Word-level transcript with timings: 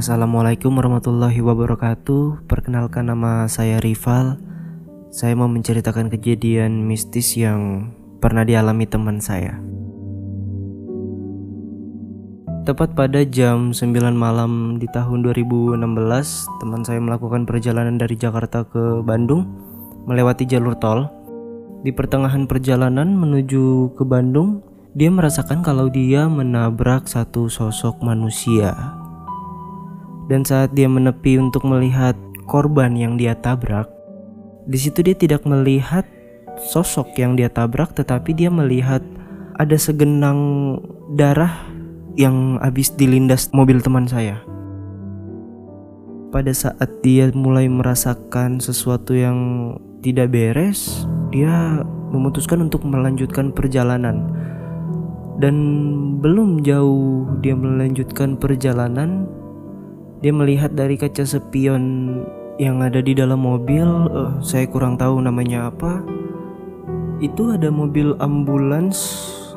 Assalamualaikum 0.00 0.80
warahmatullahi 0.80 1.44
wabarakatuh. 1.44 2.48
Perkenalkan 2.48 3.12
nama 3.12 3.44
saya 3.52 3.84
Rival. 3.84 4.40
Saya 5.12 5.36
mau 5.36 5.44
menceritakan 5.44 6.08
kejadian 6.08 6.88
mistis 6.88 7.36
yang 7.36 7.92
pernah 8.16 8.40
dialami 8.48 8.88
teman 8.88 9.20
saya. 9.20 9.60
Tepat 12.64 12.96
pada 12.96 13.20
jam 13.28 13.76
9 13.76 14.16
malam 14.16 14.80
di 14.80 14.88
tahun 14.88 15.20
2016, 15.20 15.84
teman 16.64 16.80
saya 16.80 16.96
melakukan 17.04 17.44
perjalanan 17.44 18.00
dari 18.00 18.16
Jakarta 18.16 18.64
ke 18.64 19.04
Bandung 19.04 19.52
melewati 20.08 20.48
jalur 20.48 20.80
tol. 20.80 21.12
Di 21.84 21.92
pertengahan 21.92 22.48
perjalanan 22.48 23.12
menuju 23.20 23.92
ke 24.00 24.08
Bandung, 24.08 24.64
dia 24.96 25.12
merasakan 25.12 25.60
kalau 25.60 25.92
dia 25.92 26.24
menabrak 26.24 27.04
satu 27.04 27.52
sosok 27.52 28.00
manusia 28.00 28.99
dan 30.30 30.46
saat 30.46 30.70
dia 30.78 30.86
menepi 30.86 31.42
untuk 31.42 31.66
melihat 31.66 32.14
korban 32.46 32.94
yang 32.94 33.18
dia 33.18 33.34
tabrak, 33.34 33.90
di 34.70 34.78
situ 34.78 35.02
dia 35.02 35.18
tidak 35.18 35.42
melihat 35.42 36.06
sosok 36.70 37.18
yang 37.18 37.34
dia 37.34 37.50
tabrak, 37.50 37.90
tetapi 37.98 38.30
dia 38.30 38.46
melihat 38.46 39.02
ada 39.58 39.74
segenang 39.74 40.38
darah 41.18 41.66
yang 42.14 42.62
habis 42.62 42.94
dilindas 42.94 43.50
mobil 43.50 43.82
teman 43.82 44.06
saya. 44.06 44.38
Pada 46.30 46.54
saat 46.54 46.86
dia 47.02 47.26
mulai 47.34 47.66
merasakan 47.66 48.62
sesuatu 48.62 49.18
yang 49.18 49.74
tidak 49.98 50.30
beres, 50.30 51.10
dia 51.34 51.82
memutuskan 52.14 52.70
untuk 52.70 52.86
melanjutkan 52.86 53.50
perjalanan. 53.50 54.30
Dan 55.40 55.56
belum 56.20 56.62
jauh 56.62 57.26
dia 57.42 57.56
melanjutkan 57.56 58.38
perjalanan, 58.38 59.26
dia 60.20 60.32
melihat 60.36 60.76
dari 60.76 61.00
kaca 61.00 61.24
spion 61.24 61.84
yang 62.60 62.84
ada 62.84 63.00
di 63.00 63.16
dalam 63.16 63.40
mobil, 63.40 63.88
uh, 64.12 64.36
saya 64.44 64.68
kurang 64.68 65.00
tahu 65.00 65.16
namanya 65.16 65.72
apa. 65.72 66.04
Itu 67.24 67.56
ada 67.56 67.72
mobil 67.72 68.12
ambulans 68.20 69.00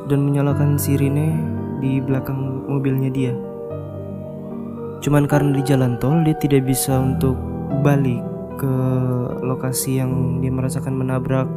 dan 0.08 0.23
menyalakan 0.23 0.80
sirine 0.80 1.36
di 1.84 2.00
belakang 2.00 2.64
mobilnya 2.72 3.11
dia. 3.11 3.36
Cuman 5.03 5.28
karena 5.28 5.52
di 5.52 5.64
jalan 5.67 6.00
tol 6.00 6.23
dia 6.23 6.36
tidak 6.39 6.64
bisa 6.64 6.95
untuk 6.95 7.36
balik 7.84 8.23
ke 8.56 8.75
lokasi 9.44 10.00
yang 10.00 10.39
dia 10.39 10.52
merasakan 10.52 10.95
menabrak 10.95 11.47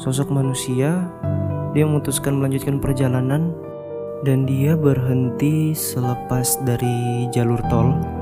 sosok 0.00 0.32
manusia. 0.32 1.12
Dia 1.76 1.84
memutuskan 1.84 2.40
melanjutkan 2.40 2.80
perjalanan 2.80 3.52
dan 4.24 4.48
dia 4.48 4.80
berhenti 4.80 5.76
selepas 5.76 6.56
dari 6.64 7.28
jalur 7.36 7.60
tol 7.68 8.15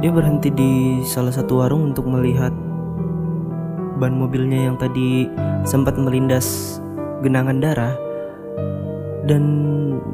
dia 0.00 0.08
berhenti 0.08 0.48
di 0.48 1.04
salah 1.04 1.32
satu 1.32 1.60
warung 1.60 1.92
untuk 1.92 2.08
melihat 2.08 2.52
ban 4.00 4.16
mobilnya 4.16 4.72
yang 4.72 4.80
tadi 4.80 5.28
sempat 5.68 6.00
melindas 6.00 6.80
genangan 7.20 7.60
darah. 7.60 7.94
Dan 9.28 9.44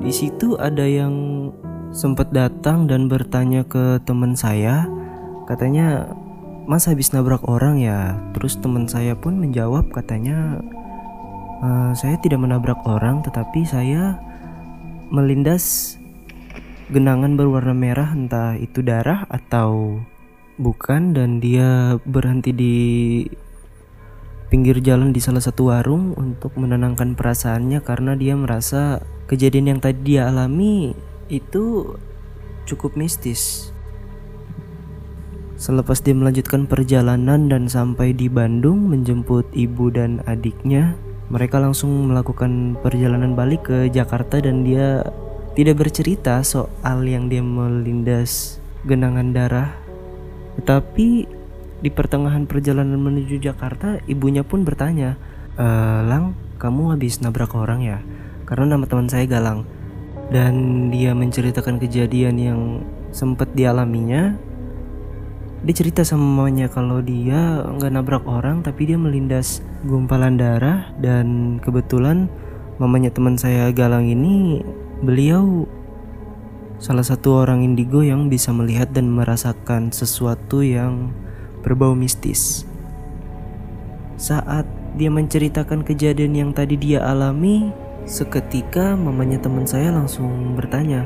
di 0.02 0.10
situ 0.10 0.58
ada 0.58 0.82
yang 0.82 1.48
sempat 1.94 2.34
datang 2.34 2.90
dan 2.90 3.06
bertanya 3.06 3.62
ke 3.62 4.02
teman 4.02 4.34
saya, 4.34 4.90
katanya 5.46 6.10
Mas 6.66 6.90
habis 6.90 7.14
nabrak 7.14 7.46
orang 7.46 7.78
ya. 7.78 8.18
Terus 8.34 8.58
teman 8.58 8.90
saya 8.90 9.14
pun 9.14 9.38
menjawab 9.38 9.86
katanya 9.94 10.58
e, 11.62 11.94
saya 11.94 12.18
tidak 12.18 12.42
menabrak 12.42 12.82
orang 12.82 13.22
tetapi 13.22 13.62
saya 13.62 14.18
melindas 15.14 15.94
genangan 16.86 17.34
berwarna 17.34 17.74
merah 17.74 18.14
entah 18.14 18.54
itu 18.54 18.78
darah 18.78 19.26
atau 19.26 19.98
bukan 20.56 21.12
dan 21.12 21.42
dia 21.42 21.98
berhenti 22.06 22.50
di 22.54 22.76
pinggir 24.46 24.78
jalan 24.78 25.10
di 25.10 25.18
salah 25.18 25.42
satu 25.42 25.74
warung 25.74 26.14
untuk 26.14 26.54
menenangkan 26.54 27.18
perasaannya 27.18 27.82
karena 27.82 28.14
dia 28.14 28.38
merasa 28.38 29.02
kejadian 29.26 29.76
yang 29.76 29.80
tadi 29.82 30.14
dia 30.14 30.30
alami 30.30 30.94
itu 31.26 31.94
cukup 32.70 32.94
mistis. 32.94 33.74
Selepas 35.56 36.04
dia 36.04 36.12
melanjutkan 36.12 36.68
perjalanan 36.68 37.48
dan 37.48 37.66
sampai 37.66 38.12
di 38.12 38.28
Bandung 38.28 38.92
menjemput 38.92 39.48
ibu 39.56 39.88
dan 39.88 40.20
adiknya, 40.28 40.94
mereka 41.32 41.58
langsung 41.58 42.12
melakukan 42.12 42.76
perjalanan 42.84 43.32
balik 43.32 43.66
ke 43.66 43.88
Jakarta 43.88 44.38
dan 44.38 44.62
dia 44.62 45.00
tidak 45.56 45.88
bercerita 45.88 46.44
soal 46.44 47.00
yang 47.08 47.32
dia 47.32 47.40
melindas 47.40 48.60
genangan 48.84 49.32
darah. 49.32 49.72
Tetapi 50.60 51.08
di 51.80 51.90
pertengahan 51.90 52.44
perjalanan 52.44 53.00
menuju 53.00 53.40
Jakarta, 53.40 53.96
ibunya 54.04 54.44
pun 54.44 54.68
bertanya, 54.68 55.16
e, 55.56 55.66
"Lang, 56.04 56.36
kamu 56.60 56.92
habis 56.92 57.24
nabrak 57.24 57.56
orang 57.56 57.80
ya?" 57.80 57.98
Karena 58.44 58.76
nama 58.76 58.84
teman 58.84 59.08
saya 59.08 59.24
Galang. 59.24 59.64
Dan 60.28 60.88
dia 60.92 61.16
menceritakan 61.16 61.80
kejadian 61.80 62.36
yang 62.36 62.60
sempat 63.08 63.56
dialaminya. 63.56 64.36
Dia 65.64 65.72
cerita 65.74 66.04
sama 66.04 66.20
mamanya 66.20 66.68
kalau 66.68 67.00
dia 67.00 67.64
nggak 67.64 67.92
nabrak 67.96 68.24
orang 68.28 68.60
tapi 68.60 68.92
dia 68.92 69.00
melindas 69.00 69.64
gumpalan 69.88 70.36
darah 70.36 70.92
dan 71.00 71.58
kebetulan 71.64 72.28
mamanya 72.76 73.08
teman 73.08 73.40
saya 73.40 73.72
Galang 73.72 74.04
ini 74.06 74.60
Beliau 74.96 75.68
salah 76.80 77.04
satu 77.04 77.44
orang 77.44 77.60
indigo 77.60 78.00
yang 78.00 78.32
bisa 78.32 78.48
melihat 78.48 78.96
dan 78.96 79.12
merasakan 79.12 79.92
sesuatu 79.92 80.64
yang 80.64 81.12
berbau 81.60 81.92
mistis. 81.92 82.64
Saat 84.16 84.64
dia 84.96 85.12
menceritakan 85.12 85.84
kejadian 85.84 86.32
yang 86.32 86.50
tadi 86.56 86.80
dia 86.80 87.04
alami, 87.04 87.68
seketika 88.08 88.96
mamanya 88.96 89.36
teman 89.36 89.68
saya 89.68 89.92
langsung 89.92 90.56
bertanya, 90.56 91.04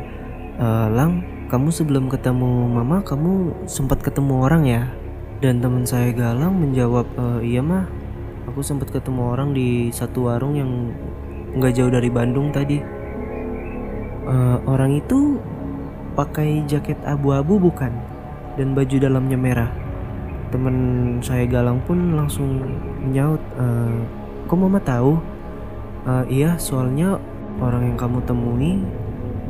e, 0.54 0.66
"Lang, 0.94 1.26
kamu 1.50 1.74
sebelum 1.74 2.06
ketemu 2.06 2.70
mama, 2.70 3.02
kamu 3.02 3.66
sempat 3.66 4.06
ketemu 4.06 4.34
orang 4.46 4.62
ya?" 4.70 4.86
Dan 5.42 5.58
teman 5.58 5.82
saya 5.82 6.14
Galang 6.14 6.54
menjawab, 6.54 7.10
e, 7.18 7.26
"Iya 7.42 7.66
mah, 7.66 7.90
aku 8.46 8.62
sempat 8.62 8.94
ketemu 8.94 9.34
orang 9.34 9.50
di 9.50 9.90
satu 9.90 10.30
warung 10.30 10.54
yang 10.54 10.94
nggak 11.58 11.74
jauh 11.74 11.90
dari 11.90 12.06
Bandung 12.06 12.54
tadi." 12.54 12.99
Uh, 14.30 14.58
orang 14.70 15.02
itu 15.02 15.42
pakai 16.14 16.62
jaket 16.70 16.96
abu-abu 17.02 17.58
bukan? 17.58 17.90
Dan 18.54 18.78
baju 18.78 18.96
dalamnya 19.02 19.38
merah. 19.38 19.70
Teman 20.50 20.76
saya 21.22 21.46
Galang 21.46 21.82
pun 21.86 22.18
langsung 22.18 22.62
menyaut 23.02 23.42
uh, 23.58 23.98
kok 24.46 24.58
mama 24.58 24.78
tahu? 24.82 25.18
Uh, 26.06 26.24
iya 26.32 26.56
soalnya 26.56 27.20
orang 27.60 27.92
yang 27.92 27.98
kamu 28.00 28.24
temui 28.24 28.80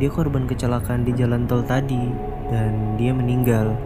dia 0.00 0.10
korban 0.10 0.48
kecelakaan 0.48 1.04
di 1.04 1.12
jalan 1.14 1.44
tol 1.44 1.60
tadi 1.60 2.10
dan 2.48 2.96
dia 2.96 3.12
meninggal. 3.12 3.76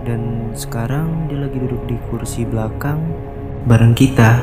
Dan 0.00 0.52
sekarang 0.56 1.28
dia 1.28 1.44
lagi 1.44 1.60
duduk 1.60 1.84
di 1.84 1.96
kursi 2.08 2.48
belakang 2.48 3.04
bareng 3.68 3.92
kita 3.92 4.40